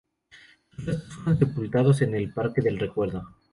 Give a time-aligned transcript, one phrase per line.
[0.71, 3.23] Sus restos fueron sepultados en el Parque del Recuerdo.